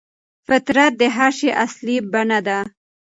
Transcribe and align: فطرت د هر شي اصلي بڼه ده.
فطرت 0.47 0.91
د 1.01 1.03
هر 1.15 1.31
شي 1.39 1.49
اصلي 1.65 1.97
بڼه 2.11 2.39
ده. 2.47 2.59